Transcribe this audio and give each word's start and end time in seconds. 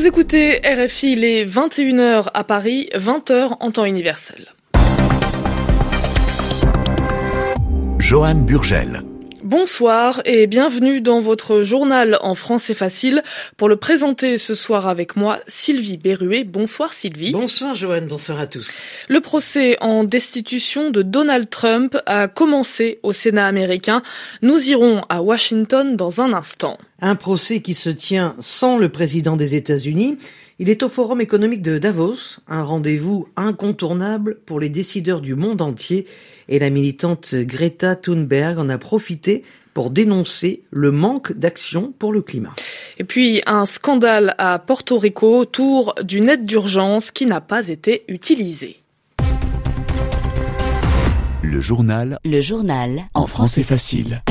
Vous 0.00 0.06
écoutez 0.06 0.62
RFI, 0.64 1.14
les 1.14 1.44
21h 1.44 2.30
à 2.32 2.42
Paris, 2.42 2.88
20h 2.94 3.58
en 3.60 3.70
temps 3.70 3.84
universel. 3.84 4.46
Johan 7.98 8.36
Burgel. 8.36 9.02
Bonsoir 9.50 10.22
et 10.26 10.46
bienvenue 10.46 11.00
dans 11.00 11.18
votre 11.18 11.64
journal 11.64 12.16
en 12.20 12.36
français 12.36 12.72
facile. 12.72 13.24
Pour 13.56 13.68
le 13.68 13.74
présenter 13.74 14.38
ce 14.38 14.54
soir 14.54 14.86
avec 14.86 15.16
moi, 15.16 15.40
Sylvie 15.48 15.96
Berruet. 15.96 16.44
Bonsoir 16.44 16.92
Sylvie. 16.92 17.32
Bonsoir 17.32 17.74
Joanne, 17.74 18.06
bonsoir 18.06 18.38
à 18.38 18.46
tous. 18.46 18.78
Le 19.08 19.20
procès 19.20 19.76
en 19.80 20.04
destitution 20.04 20.92
de 20.92 21.02
Donald 21.02 21.50
Trump 21.50 21.98
a 22.06 22.28
commencé 22.28 23.00
au 23.02 23.12
Sénat 23.12 23.48
américain. 23.48 24.02
Nous 24.40 24.70
irons 24.70 25.00
à 25.08 25.20
Washington 25.20 25.96
dans 25.96 26.20
un 26.20 26.32
instant. 26.32 26.78
Un 27.00 27.16
procès 27.16 27.60
qui 27.60 27.74
se 27.74 27.90
tient 27.90 28.36
sans 28.38 28.78
le 28.78 28.88
président 28.88 29.34
des 29.34 29.56
États-Unis. 29.56 30.16
Il 30.62 30.68
est 30.68 30.82
au 30.82 30.90
Forum 30.90 31.22
économique 31.22 31.62
de 31.62 31.78
Davos, 31.78 32.38
un 32.46 32.62
rendez-vous 32.62 33.26
incontournable 33.34 34.40
pour 34.44 34.60
les 34.60 34.68
décideurs 34.68 35.22
du 35.22 35.34
monde 35.34 35.62
entier 35.62 36.06
et 36.50 36.58
la 36.58 36.68
militante 36.68 37.34
Greta 37.34 37.96
Thunberg 37.96 38.58
en 38.58 38.68
a 38.68 38.76
profité 38.76 39.42
pour 39.72 39.90
dénoncer 39.90 40.62
le 40.70 40.90
manque 40.90 41.32
d'action 41.32 41.94
pour 41.98 42.12
le 42.12 42.20
climat. 42.20 42.52
Et 42.98 43.04
puis 43.04 43.40
un 43.46 43.64
scandale 43.64 44.34
à 44.36 44.58
Porto 44.58 44.98
Rico 44.98 45.34
autour 45.34 45.94
d'une 46.02 46.28
aide 46.28 46.44
d'urgence 46.44 47.10
qui 47.10 47.24
n'a 47.24 47.40
pas 47.40 47.68
été 47.68 48.04
utilisée. 48.08 48.82
Le 51.42 51.62
journal. 51.62 52.18
Le 52.22 52.42
journal. 52.42 53.04
En 53.14 53.26
français 53.26 53.62
facile. 53.62 54.22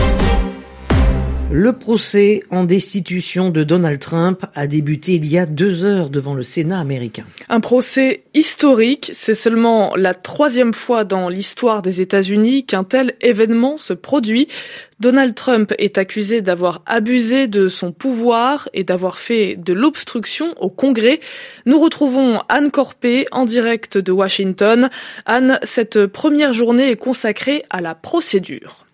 Le 1.51 1.73
procès 1.73 2.43
en 2.51 2.63
destitution 2.63 3.49
de 3.49 3.63
Donald 3.63 3.97
Trump 3.97 4.45
a 4.53 4.67
débuté 4.67 5.13
il 5.13 5.25
y 5.25 5.39
a 5.39 5.47
deux 5.47 5.83
heures 5.83 6.11
devant 6.11 6.35
le 6.35 6.43
Sénat 6.43 6.79
américain. 6.79 7.25
Un 7.49 7.59
procès 7.59 8.21
historique, 8.35 9.09
c'est 9.15 9.33
seulement 9.33 9.95
la 9.95 10.13
troisième 10.13 10.75
fois 10.75 11.05
dans 11.05 11.27
l'histoire 11.27 11.81
des 11.81 12.01
États-Unis 12.01 12.67
qu'un 12.67 12.83
tel 12.83 13.15
événement 13.21 13.79
se 13.79 13.93
produit. 13.93 14.47
Donald 14.99 15.33
Trump 15.33 15.73
est 15.79 15.97
accusé 15.97 16.41
d'avoir 16.41 16.83
abusé 16.85 17.47
de 17.47 17.67
son 17.67 17.91
pouvoir 17.91 18.69
et 18.75 18.83
d'avoir 18.83 19.17
fait 19.17 19.55
de 19.55 19.73
l'obstruction 19.73 20.53
au 20.59 20.69
Congrès. 20.69 21.19
Nous 21.65 21.79
retrouvons 21.79 22.41
Anne 22.49 22.69
Corpé 22.69 23.25
en 23.31 23.45
direct 23.45 23.97
de 23.97 24.11
Washington. 24.11 24.91
Anne, 25.25 25.59
cette 25.63 26.05
première 26.05 26.53
journée 26.53 26.91
est 26.91 26.95
consacrée 26.95 27.63
à 27.71 27.81
la 27.81 27.95
procédure. 27.95 28.85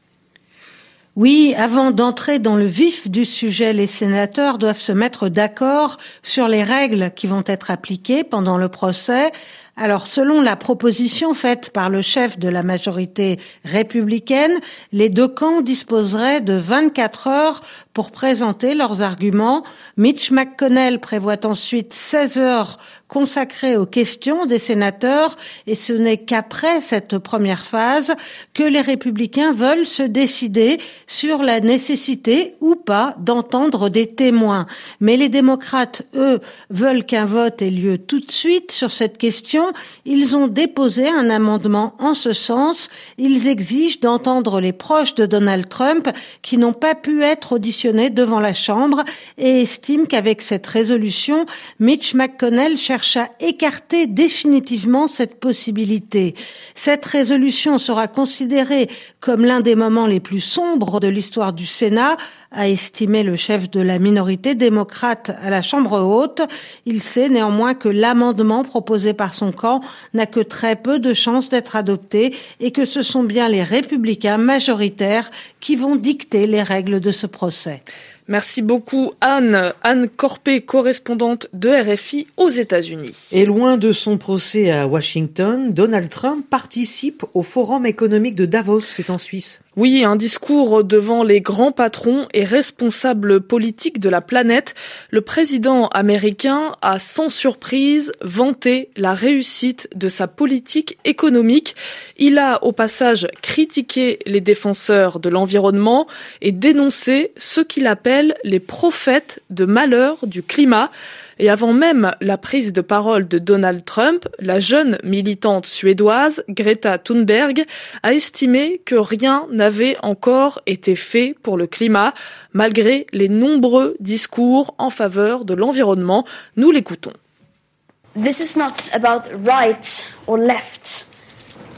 Oui, 1.15 1.55
avant 1.57 1.91
d'entrer 1.91 2.39
dans 2.39 2.57
le 2.57 2.65
vif 2.65 3.09
du 3.09 3.23
sujet, 3.23 3.71
les 3.71 3.87
sénateurs 3.87 4.57
doivent 4.57 4.81
se 4.81 4.91
mettre 4.91 5.29
d'accord 5.29 5.97
sur 6.23 6.49
les 6.49 6.61
règles 6.61 7.11
qui 7.15 7.25
vont 7.25 7.43
être 7.45 7.71
appliquées 7.71 8.25
pendant 8.25 8.57
le 8.57 8.67
procès. 8.67 9.31
Alors, 9.77 10.07
selon 10.07 10.41
la 10.41 10.55
proposition 10.55 11.33
faite 11.33 11.71
par 11.71 11.89
le 11.89 12.01
chef 12.01 12.39
de 12.39 12.47
la 12.47 12.63
majorité 12.63 13.37
républicaine, 13.65 14.57
les 14.93 15.09
deux 15.09 15.27
camps 15.27 15.59
disposeraient 15.59 16.39
de 16.39 16.53
24 16.53 17.27
heures 17.27 17.61
pour 17.93 18.11
présenter 18.11 18.73
leurs 18.73 19.01
arguments. 19.01 19.63
Mitch 19.97 20.31
McConnell 20.31 20.99
prévoit 20.99 21.45
ensuite 21.45 21.93
16 21.93 22.37
heures 22.37 22.77
consacrées 23.07 23.77
aux 23.77 23.85
questions 23.85 24.45
des 24.45 24.59
sénateurs 24.59 25.35
et 25.67 25.75
ce 25.75 25.93
n'est 25.93 26.17
qu'après 26.17 26.81
cette 26.81 27.17
première 27.17 27.65
phase 27.65 28.13
que 28.53 28.63
les 28.63 28.81
républicains 28.81 29.53
veulent 29.53 29.85
se 29.85 30.03
décider 30.03 30.77
sur 31.07 31.43
la 31.43 31.59
nécessité 31.59 32.55
ou 32.61 32.75
pas 32.75 33.15
d'entendre 33.19 33.89
des 33.89 34.07
témoins. 34.07 34.65
Mais 34.99 35.17
les 35.17 35.29
démocrates, 35.29 36.03
eux, 36.15 36.39
veulent 36.69 37.05
qu'un 37.05 37.25
vote 37.25 37.61
ait 37.61 37.69
lieu 37.69 37.97
tout 37.97 38.19
de 38.19 38.31
suite 38.31 38.71
sur 38.71 38.91
cette 38.91 39.17
question 39.17 39.64
ils 40.05 40.35
ont 40.35 40.47
déposé 40.47 41.07
un 41.07 41.29
amendement 41.29 41.95
en 41.99 42.13
ce 42.13 42.33
sens. 42.33 42.89
Ils 43.17 43.47
exigent 43.47 43.99
d'entendre 43.99 44.59
les 44.59 44.73
proches 44.73 45.15
de 45.15 45.25
Donald 45.25 45.67
Trump 45.69 46.09
qui 46.41 46.57
n'ont 46.57 46.73
pas 46.73 46.95
pu 46.95 47.23
être 47.23 47.53
auditionnés 47.53 48.09
devant 48.09 48.39
la 48.39 48.53
Chambre 48.53 49.03
et 49.37 49.61
estiment 49.61 50.05
qu'avec 50.05 50.41
cette 50.41 50.67
résolution, 50.67 51.45
Mitch 51.79 52.13
McConnell 52.13 52.77
cherche 52.77 53.17
à 53.17 53.29
écarter 53.39 54.07
définitivement 54.07 55.07
cette 55.07 55.39
possibilité. 55.39 56.35
Cette 56.75 57.05
résolution 57.05 57.77
sera 57.77 58.07
considérée 58.07 58.89
comme 59.25 59.43
l'un 59.43 59.59
des 59.59 59.73
moments 59.73 60.05
les 60.05 60.19
plus 60.19 60.39
sombres 60.39 60.99
de 60.99 61.07
l'histoire 61.07 61.51
du 61.51 61.65
Sénat 61.65 62.15
a 62.51 62.69
estimé 62.69 63.23
le 63.23 63.35
chef 63.35 63.71
de 63.71 63.79
la 63.79 63.97
minorité 63.97 64.53
démocrate 64.53 65.31
à 65.41 65.49
la 65.49 65.63
Chambre 65.63 65.99
haute. 65.99 66.43
Il 66.85 67.01
sait 67.01 67.27
néanmoins 67.27 67.73
que 67.73 67.89
l'amendement 67.89 68.63
proposé 68.63 69.13
par 69.13 69.33
son 69.33 69.51
camp 69.51 69.81
n'a 70.13 70.27
que 70.27 70.41
très 70.41 70.75
peu 70.75 70.99
de 70.99 71.15
chances 71.15 71.49
d'être 71.49 71.75
adopté 71.75 72.35
et 72.59 72.69
que 72.69 72.85
ce 72.85 73.01
sont 73.01 73.23
bien 73.23 73.49
les 73.49 73.63
républicains 73.63 74.37
majoritaires 74.37 75.31
qui 75.59 75.75
vont 75.75 75.95
dicter 75.95 76.45
les 76.45 76.61
règles 76.61 76.99
de 76.99 77.09
ce 77.09 77.25
procès. 77.25 77.81
Merci 78.27 78.63
beaucoup 78.63 79.11
Anne. 79.21 79.73
Anne 79.83 80.09
Corpé, 80.09 80.61
correspondante 80.61 81.47
de 81.53 81.69
RFI 81.69 82.27
aux 82.37 82.49
États-Unis. 82.49 83.29
Et 83.31 83.45
loin 83.45 83.77
de 83.77 83.91
son 83.91 84.17
procès 84.17 84.71
à 84.71 84.87
Washington, 84.87 85.71
Donald 85.71 86.09
Trump 86.09 86.45
participe 86.49 87.23
au 87.33 87.43
Forum 87.43 87.85
économique 87.85 88.35
de 88.35 88.45
Davos, 88.45 88.79
c'est 88.79 89.11
en 89.11 89.19
Suisse. 89.19 89.61
Oui, 89.77 90.05
un 90.05 90.15
discours 90.15 90.85
devant 90.85 91.21
les 91.21 91.41
grands 91.41 91.73
patrons 91.73 92.29
et 92.33 92.45
responsables 92.45 93.41
politiques 93.41 93.99
de 93.99 94.07
la 94.07 94.21
planète. 94.21 94.73
Le 95.09 95.19
président 95.19 95.87
américain 95.87 96.71
a 96.81 96.97
sans 96.97 97.27
surprise 97.27 98.13
vanté 98.21 98.87
la 98.95 99.13
réussite 99.13 99.89
de 99.93 100.07
sa 100.07 100.27
politique 100.27 100.97
économique. 101.03 101.75
Il 102.15 102.37
a 102.37 102.63
au 102.63 102.71
passage 102.71 103.27
critiqué 103.41 104.19
les 104.25 104.39
défenseurs 104.39 105.19
de 105.19 105.27
l'environnement 105.27 106.07
et 106.41 106.53
dénoncé 106.53 107.33
ce 107.35 107.59
qu'il 107.59 107.87
appelle 107.87 108.35
les 108.45 108.61
prophètes 108.61 109.43
de 109.49 109.65
malheur 109.65 110.25
du 110.25 110.41
climat. 110.41 110.89
Et 111.37 111.49
avant 111.49 111.73
même 111.73 112.11
la 112.21 112.37
prise 112.37 112.71
de 112.71 112.81
parole 112.81 113.27
de 113.27 113.39
Donald 113.39 113.83
Trump, 113.83 114.27
la 114.39 114.59
jeune 114.59 114.97
militante 115.03 115.65
suédoise 115.65 116.43
Greta 116.47 116.97
Thunberg 116.97 117.65
a 118.03 118.13
estimé 118.13 118.81
que 118.85 118.95
rien 118.95 119.47
n'avait 119.51 119.97
encore 120.01 120.61
été 120.65 120.95
fait 120.95 121.35
pour 121.43 121.57
le 121.57 121.67
climat, 121.67 122.13
malgré 122.53 123.05
les 123.11 123.27
nombreux 123.27 123.97
discours 123.99 124.75
en 124.77 124.89
faveur 124.89 125.43
de 125.43 125.53
l'environnement. 125.53 126.25
Nous 126.55 126.71
l'écoutons. 126.71 127.13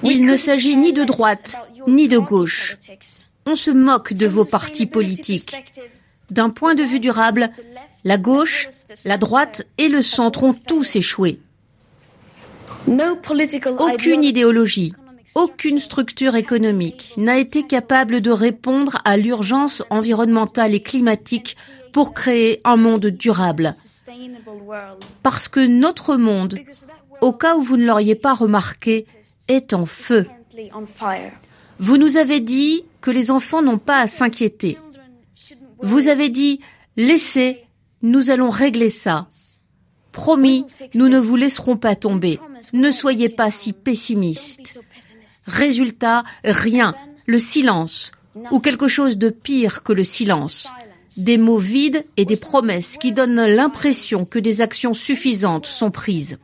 Il 0.03 0.25
ne 0.25 0.38
s'agit 0.38 0.78
ni 0.78 0.94
de 0.94 1.03
droite, 1.03 1.59
ni 1.88 2.07
de 2.07 2.19
gauche. 2.19 2.78
On 3.47 3.56
se 3.56 3.72
moque 3.72 4.13
de 4.13 4.28
vos 4.28 4.46
partis 4.46 4.85
politiques. 4.85 5.56
D'un 6.29 6.50
point 6.50 6.75
de 6.75 6.84
vue 6.84 7.00
durable, 7.00 7.50
la 8.07 8.18
gauche, 8.18 8.69
la 9.03 9.18
droite 9.18 9.68
et 9.78 9.90
le 9.90 10.01
centre 10.01 10.44
ont 10.44 10.53
tous 10.53 10.95
échoué. 10.95 11.41
Aucune 13.79 14.23
idéologie, 14.23 14.94
aucune 15.35 15.78
structure 15.78 16.35
économique 16.38 17.13
n'a 17.17 17.38
été 17.38 17.63
capable 17.63 18.22
de 18.22 18.31
répondre 18.31 19.01
à 19.03 19.17
l'urgence 19.17 19.84
environnementale 19.90 20.73
et 20.73 20.79
climatique 20.79 21.57
pour 21.91 22.13
créer 22.13 22.62
un 22.63 22.78
monde 22.78 23.07
durable. 23.07 23.73
Parce 25.22 25.50
que 25.50 25.59
notre 25.59 26.16
monde, 26.16 26.57
au 27.19 27.34
cas 27.34 27.57
où 27.57 27.62
vous 27.62 27.75
ne 27.75 27.85
l'auriez 27.85 28.16
pas 28.16 28.34
remarqué, 28.34 29.06
est 29.50 29.73
en 29.73 29.85
feu. 29.85 30.28
Vous 31.78 31.97
nous 31.97 32.16
avez 32.16 32.40
dit 32.40 32.85
que 33.01 33.12
les 33.12 33.31
enfants 33.31 33.62
n'ont 33.62 33.79
pas 33.79 33.99
à 33.99 34.08
s'inquiéter. 34.08 34.78
Vous 35.82 36.08
avez 36.08 36.29
dit, 36.29 36.61
laissez, 36.96 37.66
nous 38.02 38.29
allons 38.29 38.49
régler 38.49 38.90
ça. 38.90 39.28
Promis, 40.11 40.66
nous 40.96 41.09
ne 41.09 41.20
vous 41.20 41.35
laisserons 41.35 41.78
pas 41.78 41.96
tomber. 41.96 42.40
Ne 42.73 42.91
soyez 42.91 43.29
pas 43.29 43.52
si 43.52 43.73
pessimiste. 43.73 44.79
Résultat, 45.46 46.23
rien, 46.44 46.96
le 47.28 47.40
silence, 47.40 48.11
ou 48.52 48.59
quelque 48.59 48.88
chose 48.88 49.17
de 49.17 49.29
pire 49.29 49.84
que 49.84 49.94
le 49.94 50.03
silence. 50.03 50.73
Des 51.17 51.38
mots 51.38 51.58
vides 51.58 52.05
et 52.17 52.26
des 52.26 52.35
promesses 52.35 52.97
qui 52.97 53.11
donnent 53.11 53.46
l'impression 53.46 54.26
que 54.26 54.40
des 54.40 54.61
actions 54.61 54.94
suffisantes 54.94 55.66
sont 55.66 55.91
prises. 55.91 56.38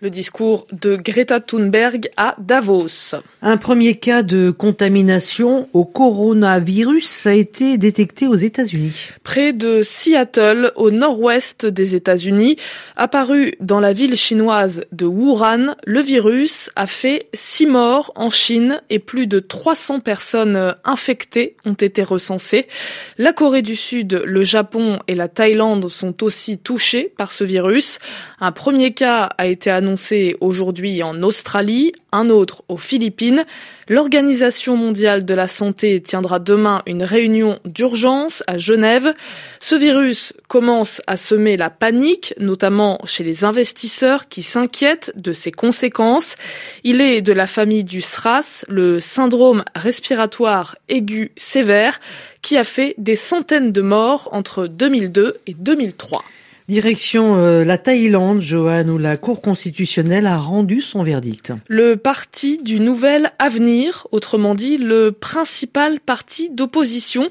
Le 0.00 0.10
discours 0.10 0.66
de 0.72 0.96
Greta 0.96 1.38
Thunberg 1.38 2.10
à 2.16 2.34
Davos. 2.38 3.14
Un 3.40 3.56
premier 3.56 3.94
cas 3.94 4.24
de 4.24 4.50
contamination 4.50 5.68
au 5.72 5.84
coronavirus 5.84 7.28
a 7.28 7.34
été 7.34 7.78
détecté 7.78 8.26
aux 8.26 8.34
États-Unis. 8.34 9.10
Près 9.22 9.52
de 9.52 9.82
Seattle, 9.84 10.72
au 10.74 10.90
nord-ouest 10.90 11.64
des 11.64 11.94
États-Unis, 11.94 12.56
apparu 12.96 13.54
dans 13.60 13.78
la 13.78 13.92
ville 13.92 14.16
chinoise 14.16 14.82
de 14.90 15.06
Wuhan, 15.06 15.76
le 15.86 16.00
virus 16.00 16.70
a 16.74 16.88
fait 16.88 17.28
six 17.32 17.66
morts 17.66 18.12
en 18.16 18.30
Chine 18.30 18.82
et 18.90 18.98
plus 18.98 19.28
de 19.28 19.38
300 19.38 20.00
personnes 20.00 20.74
infectées 20.84 21.56
ont 21.64 21.74
été 21.74 22.02
recensées. 22.02 22.66
La 23.16 23.32
Corée 23.32 23.62
du 23.62 23.76
Sud, 23.76 24.20
le 24.24 24.42
Japon 24.42 24.98
et 25.06 25.14
la 25.14 25.28
Thaïlande 25.28 25.88
sont 25.88 26.24
aussi 26.24 26.58
touchés 26.58 27.12
par 27.16 27.30
ce 27.30 27.44
virus. 27.44 28.00
Un 28.40 28.50
premier 28.50 28.92
cas 28.92 29.30
a 29.38 29.46
été 29.46 29.70
annoncé 29.70 29.83
aujourd'hui 30.40 31.02
en 31.02 31.22
Australie, 31.22 31.92
un 32.12 32.30
autre 32.30 32.62
aux 32.68 32.76
Philippines. 32.76 33.44
L'Organisation 33.88 34.76
mondiale 34.76 35.24
de 35.24 35.34
la 35.34 35.46
santé 35.46 36.00
tiendra 36.00 36.38
demain 36.38 36.82
une 36.86 37.02
réunion 37.02 37.58
d'urgence 37.64 38.42
à 38.46 38.56
Genève. 38.56 39.14
Ce 39.60 39.74
virus 39.74 40.32
commence 40.48 41.02
à 41.06 41.16
semer 41.16 41.56
la 41.56 41.70
panique, 41.70 42.34
notamment 42.38 42.98
chez 43.04 43.24
les 43.24 43.44
investisseurs 43.44 44.28
qui 44.28 44.42
s'inquiètent 44.42 45.12
de 45.16 45.32
ses 45.32 45.52
conséquences. 45.52 46.36
Il 46.82 47.00
est 47.00 47.20
de 47.20 47.32
la 47.32 47.46
famille 47.46 47.84
du 47.84 48.00
SRAS, 48.00 48.64
le 48.68 49.00
syndrome 49.00 49.64
respiratoire 49.74 50.76
aigu 50.88 51.32
sévère, 51.36 52.00
qui 52.42 52.56
a 52.56 52.64
fait 52.64 52.94
des 52.98 53.16
centaines 53.16 53.72
de 53.72 53.82
morts 53.82 54.28
entre 54.32 54.66
2002 54.66 55.36
et 55.46 55.54
2003. 55.54 56.24
Direction 56.66 57.36
euh, 57.36 57.62
la 57.62 57.76
Thaïlande, 57.76 58.40
Johan, 58.40 58.88
où 58.88 58.96
la 58.96 59.18
Cour 59.18 59.42
constitutionnelle 59.42 60.26
a 60.26 60.38
rendu 60.38 60.80
son 60.80 61.02
verdict. 61.02 61.52
Le 61.68 61.96
parti 61.96 62.56
du 62.56 62.80
Nouvel 62.80 63.32
Avenir, 63.38 64.06
autrement 64.12 64.54
dit 64.54 64.78
le 64.78 65.12
principal 65.12 66.00
parti 66.00 66.48
d'opposition, 66.48 67.28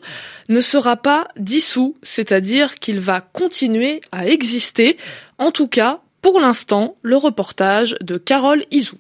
ne 0.50 0.62
sera 0.62 0.98
pas 0.98 1.28
dissous, 1.36 1.96
c'est-à-dire 2.04 2.76
qu'il 2.76 3.00
va 3.00 3.22
continuer 3.22 4.02
à 4.12 4.28
exister. 4.28 4.98
En 5.40 5.50
tout 5.50 5.68
cas, 5.68 6.02
pour 6.22 6.40
l'instant, 6.40 6.96
le 7.02 7.18
reportage 7.18 7.96
de 8.02 8.18
Carole 8.18 8.64
Izou. 8.70 8.98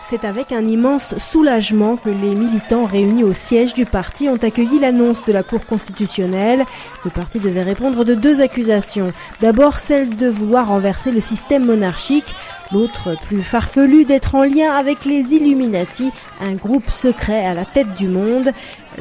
C'est 0.00 0.24
avec 0.24 0.52
un 0.52 0.64
immense 0.64 1.18
soulagement 1.18 1.96
que 1.96 2.08
les 2.08 2.34
militants 2.34 2.86
réunis 2.86 3.24
au 3.24 3.34
siège 3.34 3.74
du 3.74 3.84
parti 3.84 4.28
ont 4.28 4.36
accueilli 4.36 4.78
l'annonce 4.78 5.24
de 5.26 5.32
la 5.32 5.42
Cour 5.42 5.66
constitutionnelle. 5.66 6.64
Le 7.04 7.10
parti 7.10 7.40
devait 7.40 7.62
répondre 7.62 8.04
de 8.04 8.14
deux 8.14 8.40
accusations. 8.40 9.12
D'abord 9.40 9.78
celle 9.78 10.16
de 10.16 10.28
vouloir 10.28 10.68
renverser 10.68 11.10
le 11.10 11.20
système 11.20 11.66
monarchique, 11.66 12.34
l'autre 12.72 13.16
plus 13.26 13.42
farfelu 13.42 14.04
d'être 14.04 14.34
en 14.34 14.44
lien 14.44 14.72
avec 14.72 15.04
les 15.04 15.34
Illuminati, 15.34 16.10
un 16.40 16.54
groupe 16.54 16.88
secret 16.88 17.44
à 17.44 17.52
la 17.52 17.66
tête 17.66 17.94
du 17.94 18.08
monde. 18.08 18.52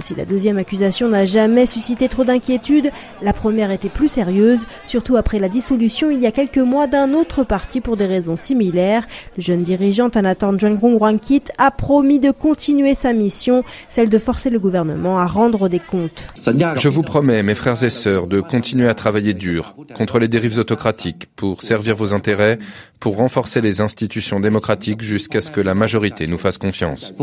Si 0.02 0.16
la 0.16 0.26
deuxième 0.26 0.58
accusation 0.58 1.10
n'a 1.10 1.26
jamais 1.26 1.66
suscité 1.66 2.08
trop 2.08 2.24
d'inquiétude, 2.24 2.92
la 3.22 3.34
première 3.34 3.72
était 3.72 3.90
plus 3.90 4.10
sérieuse, 4.10 4.66
surtout 4.86 5.18
après 5.18 5.40
la 5.40 5.50
dissolution 5.50 6.12
il 6.12 6.20
y 6.20 6.28
a 6.28 6.32
quelques 6.32 6.58
mois 6.58 6.88
d'un 6.88 7.14
autre 7.14 7.44
parti 7.44 7.82
pour 7.82 7.98
des 7.98 8.06
raisons 8.06 8.38
similaires. 8.38 9.08
Le 9.38 9.42
jeune 9.42 9.64
dirigeant 9.64 10.10
Anatan 10.10 10.58
Jonghrong 10.58 11.00
Wankit 11.02 11.44
a 11.58 11.72
promis 11.72 12.20
de 12.20 12.32
continuer 12.32 12.96
sa 12.96 13.14
mission, 13.14 13.64
celle 13.90 14.10
de 14.10 14.18
forcer 14.20 14.50
le 14.50 14.60
gouvernement 14.60 15.20
à 15.20 15.26
rendre 15.26 15.70
des 15.70 15.80
comptes. 15.80 16.26
Je 16.38 16.90
vous 16.90 17.04
promets, 17.04 17.44
mes 17.44 17.56
frères 17.56 17.84
et 17.84 17.90
sœurs, 17.90 18.28
de 18.28 18.42
continuer 18.42 18.88
à 18.88 18.94
travailler 18.94 19.34
dur 19.34 19.76
contre 19.96 20.20
les 20.20 20.28
dérives 20.28 20.60
autocratiques 20.60 21.28
pour 21.36 21.64
servir 21.64 21.96
vos 21.96 22.14
intérêts, 22.14 22.60
pour 23.00 23.18
renforcer 23.18 23.62
les 23.62 23.82
institutions 23.82 24.40
démocratiques 24.40 25.02
jusqu'à 25.02 25.42
ce 25.42 25.52
que 25.52 25.62
la 25.62 25.74
majorité 25.74 26.28
nous 26.28 26.38
fasse 26.38 26.58
confiance. 26.58 27.14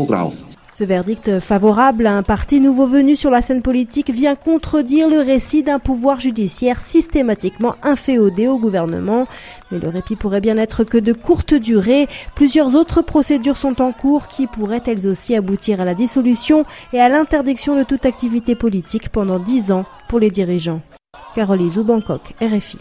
Ce 0.77 0.83
verdict 0.83 1.39
favorable 1.39 2.05
à 2.05 2.17
un 2.17 2.21
parti 2.21 2.59
nouveau 2.59 2.85
venu 2.85 3.15
sur 3.15 3.31
la 3.31 3.41
scène 3.41 3.61
politique 3.61 4.09
vient 4.09 4.35
contredire 4.35 5.07
le 5.07 5.19
récit 5.19 5.63
d'un 5.63 5.79
pouvoir 5.79 6.19
judiciaire 6.19 6.81
systématiquement 6.81 7.75
inféodé 7.81 8.49
au 8.49 8.59
gouvernement. 8.59 9.25
Mais 9.71 9.79
le 9.79 9.87
répit 9.87 10.17
pourrait 10.17 10.41
bien 10.41 10.57
être 10.57 10.83
que 10.83 10.97
de 10.97 11.13
courte 11.13 11.53
durée. 11.53 12.07
Plusieurs 12.35 12.75
autres 12.75 13.01
procédures 13.01 13.55
sont 13.55 13.81
en 13.81 13.93
cours 13.93 14.27
qui 14.27 14.47
pourraient 14.47 14.83
elles 14.85 15.07
aussi 15.07 15.33
aboutir 15.33 15.79
à 15.79 15.85
la 15.85 15.93
dissolution 15.93 16.65
et 16.91 16.99
à 16.99 17.07
l'interdiction 17.07 17.77
de 17.77 17.83
toute 17.83 18.05
activité 18.05 18.53
politique 18.53 19.07
pendant 19.07 19.39
dix 19.39 19.71
ans 19.71 19.85
pour 20.09 20.19
les 20.19 20.29
dirigeants. 20.29 20.81
Caroline 21.35 21.83
Bangkok, 21.83 22.33
RFI. 22.41 22.79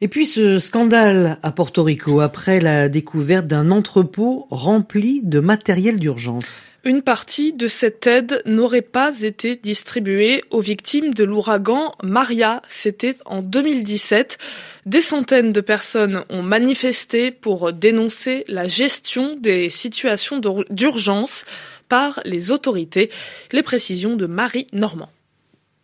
Et 0.00 0.08
puis 0.08 0.26
ce 0.26 0.58
scandale 0.58 1.38
à 1.42 1.52
Porto 1.52 1.82
Rico 1.82 2.20
après 2.20 2.60
la 2.60 2.88
découverte 2.88 3.46
d'un 3.46 3.70
entrepôt 3.70 4.46
rempli 4.50 5.20
de 5.22 5.40
matériel 5.40 5.98
d'urgence. 5.98 6.62
Une 6.86 7.00
partie 7.00 7.54
de 7.54 7.66
cette 7.66 8.06
aide 8.06 8.42
n'aurait 8.44 8.82
pas 8.82 9.22
été 9.22 9.56
distribuée 9.56 10.44
aux 10.50 10.60
victimes 10.60 11.14
de 11.14 11.24
l'ouragan 11.24 11.94
Maria. 12.02 12.60
C'était 12.68 13.16
en 13.24 13.40
2017. 13.40 14.36
Des 14.84 15.00
centaines 15.00 15.54
de 15.54 15.62
personnes 15.62 16.24
ont 16.28 16.42
manifesté 16.42 17.30
pour 17.30 17.72
dénoncer 17.72 18.44
la 18.48 18.68
gestion 18.68 19.34
des 19.40 19.70
situations 19.70 20.42
d'urgence 20.68 21.46
par 21.88 22.20
les 22.26 22.50
autorités. 22.50 23.08
Les 23.52 23.62
précisions 23.62 24.16
de 24.16 24.26
Marie 24.26 24.66
Normand. 24.74 25.08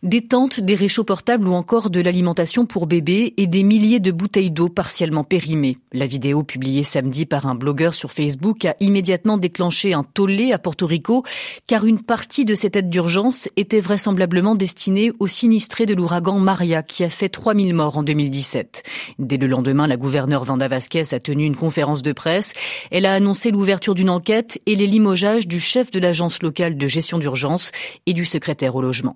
Des 0.03 0.25
tentes, 0.25 0.59
des 0.59 0.73
réchauds 0.73 1.03
portables 1.03 1.47
ou 1.47 1.53
encore 1.53 1.91
de 1.91 2.01
l'alimentation 2.01 2.65
pour 2.65 2.87
bébés 2.87 3.35
et 3.37 3.45
des 3.45 3.61
milliers 3.61 3.99
de 3.99 4.09
bouteilles 4.09 4.49
d'eau 4.49 4.67
partiellement 4.67 5.23
périmées. 5.23 5.77
La 5.93 6.07
vidéo 6.07 6.41
publiée 6.41 6.81
samedi 6.81 7.27
par 7.27 7.45
un 7.45 7.53
blogueur 7.53 7.93
sur 7.93 8.11
Facebook 8.11 8.65
a 8.65 8.75
immédiatement 8.79 9.37
déclenché 9.37 9.93
un 9.93 10.01
tollé 10.01 10.53
à 10.53 10.57
Porto 10.57 10.87
Rico 10.87 11.23
car 11.67 11.85
une 11.85 12.01
partie 12.01 12.45
de 12.45 12.55
cette 12.55 12.75
aide 12.75 12.89
d'urgence 12.89 13.47
était 13.57 13.79
vraisemblablement 13.79 14.55
destinée 14.55 15.11
aux 15.19 15.27
sinistrés 15.27 15.85
de 15.85 15.93
l'ouragan 15.93 16.39
Maria 16.39 16.81
qui 16.81 17.03
a 17.03 17.09
fait 17.09 17.29
3000 17.29 17.75
morts 17.75 17.99
en 17.99 18.01
2017. 18.01 18.81
Dès 19.19 19.37
le 19.37 19.45
lendemain, 19.45 19.85
la 19.85 19.97
gouverneure 19.97 20.45
Vanda 20.45 20.67
Vasquez 20.67 21.13
a 21.13 21.19
tenu 21.19 21.45
une 21.45 21.55
conférence 21.55 22.01
de 22.01 22.11
presse. 22.11 22.53
Elle 22.89 23.05
a 23.05 23.13
annoncé 23.13 23.51
l'ouverture 23.51 23.93
d'une 23.93 24.09
enquête 24.09 24.57
et 24.65 24.73
les 24.73 24.87
limogeages 24.87 25.47
du 25.47 25.59
chef 25.59 25.91
de 25.91 25.99
l'agence 25.99 26.41
locale 26.41 26.75
de 26.75 26.87
gestion 26.87 27.19
d'urgence 27.19 27.71
et 28.07 28.13
du 28.13 28.25
secrétaire 28.25 28.75
au 28.75 28.81
logement. 28.81 29.15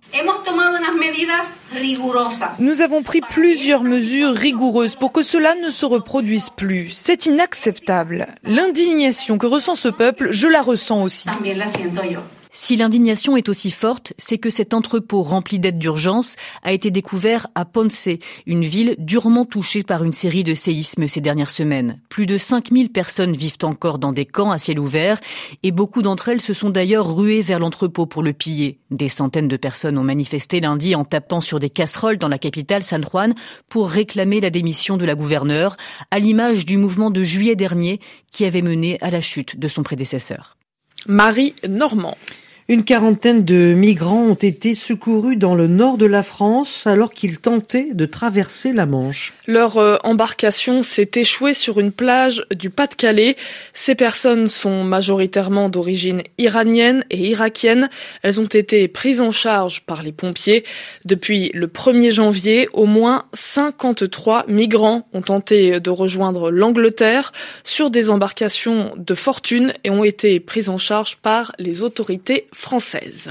Nous 2.60 2.81
avons 2.81 3.04
pris 3.04 3.22
plusieurs 3.22 3.83
mesures 3.83 4.33
rigoureuses 4.33 4.95
pour 4.95 5.12
que 5.12 5.24
cela 5.24 5.56
ne 5.56 5.69
se 5.69 5.86
reproduise 5.86 6.50
plus. 6.50 6.89
C'est 6.89 7.25
inacceptable. 7.25 8.27
L'indignation 8.44 9.38
que 9.38 9.45
ressent 9.45 9.75
ce 9.75 9.89
peuple, 9.89 10.30
je 10.31 10.48
la 10.48 10.62
ressens 10.62 11.04
aussi. 11.04 11.30
Si 12.57 12.78
l'indignation 12.78 13.36
est 13.36 13.50
aussi 13.50 13.69
forte, 13.69 14.13
c'est 14.18 14.38
que 14.38 14.50
cet 14.50 14.74
entrepôt 14.74 15.24
rempli 15.24 15.60
d'aides 15.60 15.78
d'urgence 15.78 16.38
a 16.63 16.72
été 16.72 16.90
découvert 16.90 17.48
à 17.54 17.66
Ponce, 17.66 18.07
une 18.46 18.63
ville 18.63 18.96
durement 18.98 19.44
touchée 19.44 19.84
par 19.84 20.06
une 20.06 20.13
série 20.13 20.46
de 20.46 20.56
séismes 20.56 21.10
ces 21.10 21.19
dernières 21.19 21.50
semaines. 21.50 22.00
Plus 22.07 22.25
de 22.25 22.38
5000 22.38 22.94
personnes 22.94 23.36
vivent 23.36 23.57
encore 23.63 24.00
dans 24.00 24.13
des 24.13 24.25
camps 24.25 24.52
à 24.52 24.57
ciel 24.57 24.80
ouvert 24.80 25.19
et 25.63 25.72
beaucoup 25.72 26.02
d'entre 26.02 26.30
elles 26.30 26.40
se 26.40 26.54
sont 26.54 26.69
d'ailleurs 26.69 27.14
ruées 27.14 27.42
vers 27.42 27.59
l'entrepôt 27.59 28.06
pour 28.06 28.24
le 28.24 28.31
piller. 28.31 28.80
Des 28.90 29.09
centaines 29.09 29.50
de 29.50 29.57
personnes 29.57 29.97
ont 29.97 30.04
manifesté 30.04 30.62
lundi 30.62 30.95
en 30.95 31.04
tapant 31.04 31.42
sur 31.42 31.59
des 31.59 31.69
casseroles 31.69 32.18
dans 32.18 32.30
la 32.30 32.40
capitale 32.40 32.83
San 32.83 33.04
Juan 33.04 33.35
pour 33.68 33.90
réclamer 33.90 34.40
la 34.40 34.50
démission 34.50 34.95
de 34.95 35.04
la 35.04 35.16
gouverneure, 35.16 35.76
à 36.09 36.19
l'image 36.19 36.66
du 36.66 36.78
mouvement 36.78 37.12
de 37.12 37.21
juillet 37.21 37.57
dernier 37.57 38.00
qui 38.31 38.45
avait 38.45 38.62
mené 38.62 38.97
à 39.02 39.12
la 39.12 39.19
chute 39.19 39.59
de 39.59 39.68
son 39.68 39.83
prédécesseur. 39.83 40.56
Marie 41.06 41.54
Normand. 41.68 42.16
Une 42.68 42.84
quarantaine 42.84 43.45
de 43.45 43.76
migrants 43.76 44.24
ont 44.24 44.34
été 44.34 44.74
secourus 44.74 45.36
dans 45.36 45.54
le 45.54 45.68
nord 45.68 46.00
de 46.00 46.07
la 46.07 46.24
France 46.24 46.88
alors 46.88 47.14
qu'ils 47.14 47.38
tentaient 47.38 47.90
de 47.94 48.07
traverser 48.07 48.74
la 48.74 48.88
Manche. 48.88 49.36
Leur 49.45 49.78
euh, 49.78 49.98
embarcation 50.04 50.81
s'est 50.81 51.12
échouée 51.14 51.54
sur 51.54 51.80
une 51.80 51.92
plage 51.92 52.44
du 52.56 52.72
Pas-de-Calais. 52.72 53.36
Ces 53.76 53.94
personnes 53.94 54.48
sont 54.48 54.84
majoritairement 54.84 55.69
d'origine 55.69 56.24
iranienne 56.40 57.06
et 57.12 57.30
irakienne. 57.30 57.88
Elles 58.24 58.42
ont 58.42 58.45
été 58.45 58.88
prises 58.88 59.22
en 59.22 59.30
charge 59.30 59.81
par 59.81 60.02
les 60.02 60.12
pompiers. 60.12 60.64
Depuis 61.06 61.52
le 61.54 61.68
1er 61.68 62.10
janvier, 62.10 62.68
au 62.74 62.88
moins 62.88 63.26
53 63.34 64.45
migrants 64.48 65.07
ont 65.14 65.22
tenté 65.22 65.80
de 65.80 65.90
rejoindre 65.92 66.50
l'Angleterre 66.50 67.31
sur 67.64 67.92
des 67.92 68.10
embarcations 68.10 68.92
de 68.98 69.14
fortune 69.14 69.72
et 69.84 69.92
ont 69.92 70.04
été 70.04 70.40
prises 70.40 70.69
en 70.69 70.80
charge 70.80 71.18
par 71.18 71.52
les 71.60 71.84
autorités 71.84 72.48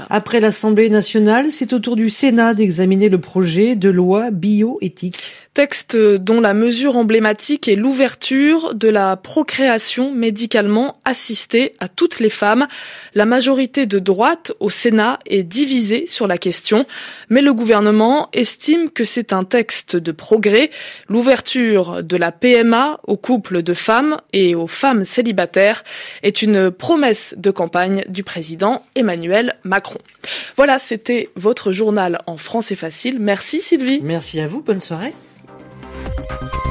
Après 0.09 0.39
l'Assemblée 0.39 0.89
nationale, 0.89 1.51
c'est 1.51 1.73
au 1.73 1.79
tour 1.79 1.95
du 1.95 2.09
Sénat 2.09 2.53
d'examiner 2.53 3.09
le 3.09 3.19
projet 3.19 3.75
de 3.75 3.89
loi 3.89 4.31
bioéthique. 4.31 5.19
Texte 5.55 5.95
dont 5.95 6.41
la 6.41 6.53
mesure 6.53 6.97
emblématique 6.97 7.69
est 7.69 7.77
l'ouverture 7.77 8.75
de 8.75 8.89
la 8.89 9.15
procréation 9.15 10.11
médicalement 10.11 10.99
assistée 11.05 11.75
à 11.79 11.87
toutes 11.87 12.19
les 12.19 12.29
femmes. 12.29 12.67
La 13.13 13.23
majorité 13.23 13.85
de 13.85 13.97
droite 13.97 14.51
au 14.59 14.69
Sénat 14.69 15.17
est 15.25 15.43
divisée 15.43 16.07
sur 16.07 16.27
la 16.27 16.37
question, 16.37 16.85
mais 17.29 17.41
le 17.41 17.53
gouvernement 17.53 18.27
estime 18.33 18.89
que 18.89 19.05
c'est 19.05 19.31
un 19.31 19.45
texte 19.45 19.95
de 19.95 20.11
progrès. 20.11 20.71
L'ouverture 21.07 22.03
de 22.03 22.17
la 22.17 22.33
PMA 22.33 22.99
aux 23.07 23.15
couples 23.15 23.63
de 23.63 23.73
femmes 23.73 24.17
et 24.33 24.55
aux 24.55 24.67
femmes 24.67 25.05
célibataires 25.05 25.85
est 26.21 26.41
une 26.41 26.69
promesse 26.69 27.33
de 27.37 27.49
campagne 27.49 28.03
du 28.09 28.25
président 28.25 28.81
Emmanuel 28.95 29.55
Macron. 29.63 29.99
Voilà, 30.57 30.79
c'était 30.79 31.29
votre 31.37 31.71
journal 31.71 32.19
en 32.27 32.35
français 32.35 32.75
facile. 32.75 33.19
Merci 33.21 33.61
Sylvie. 33.61 34.01
Merci 34.03 34.41
à 34.41 34.47
vous, 34.47 34.61
bonne 34.61 34.81
soirée. 34.81 35.13
thank 36.27 36.53
you 36.53 36.64